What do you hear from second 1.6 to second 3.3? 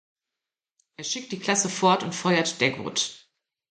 fort und feuert Dagwood.